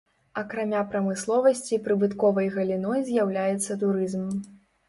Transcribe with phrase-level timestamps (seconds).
[0.41, 4.29] Акрамя прамысловасці прыбытковай галіной з'яўляецца турызм.